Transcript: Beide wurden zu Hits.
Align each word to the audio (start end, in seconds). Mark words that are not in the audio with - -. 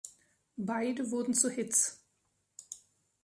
Beide 0.57 1.11
wurden 1.11 1.35
zu 1.35 1.47
Hits. 1.51 2.01